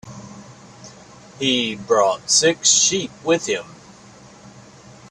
[1.37, 3.65] He brought six sheep with him.